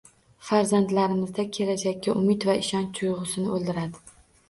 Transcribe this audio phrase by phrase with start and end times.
[0.45, 4.07] Farzandlarimizda kelajakka umid va ishonch tuygʻusini oʻldiradi!